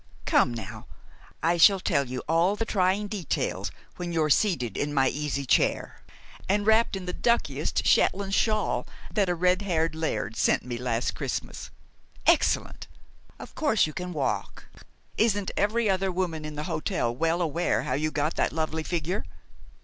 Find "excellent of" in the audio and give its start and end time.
12.25-13.53